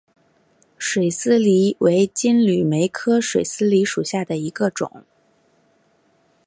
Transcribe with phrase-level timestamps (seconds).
[0.79, 5.03] 水丝梨为金缕梅科水丝梨属下的一个种。